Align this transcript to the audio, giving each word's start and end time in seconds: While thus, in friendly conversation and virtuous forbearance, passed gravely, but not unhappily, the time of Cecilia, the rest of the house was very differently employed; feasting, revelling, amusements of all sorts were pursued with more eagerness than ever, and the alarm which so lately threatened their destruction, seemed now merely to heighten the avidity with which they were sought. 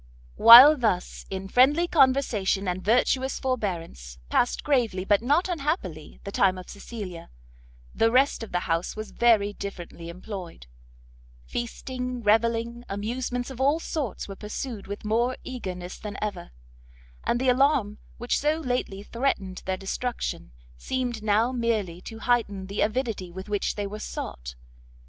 While 0.37 0.77
thus, 0.77 1.27
in 1.29 1.47
friendly 1.47 1.87
conversation 1.87 2.67
and 2.67 2.83
virtuous 2.83 3.39
forbearance, 3.39 4.17
passed 4.31 4.63
gravely, 4.63 5.05
but 5.05 5.21
not 5.21 5.47
unhappily, 5.47 6.19
the 6.23 6.31
time 6.31 6.57
of 6.57 6.67
Cecilia, 6.71 7.29
the 7.93 8.09
rest 8.09 8.41
of 8.41 8.51
the 8.51 8.61
house 8.61 8.95
was 8.95 9.11
very 9.11 9.53
differently 9.53 10.09
employed; 10.09 10.65
feasting, 11.45 12.23
revelling, 12.23 12.83
amusements 12.89 13.51
of 13.51 13.61
all 13.61 13.79
sorts 13.79 14.27
were 14.27 14.35
pursued 14.35 14.87
with 14.87 15.05
more 15.05 15.37
eagerness 15.43 15.99
than 15.99 16.17
ever, 16.19 16.49
and 17.23 17.39
the 17.39 17.49
alarm 17.49 17.99
which 18.17 18.39
so 18.39 18.57
lately 18.59 19.03
threatened 19.03 19.61
their 19.67 19.77
destruction, 19.77 20.51
seemed 20.77 21.21
now 21.21 21.51
merely 21.51 22.01
to 22.01 22.17
heighten 22.17 22.65
the 22.65 22.81
avidity 22.81 23.31
with 23.31 23.47
which 23.47 23.75
they 23.75 23.85
were 23.85 23.99
sought. 23.99 24.55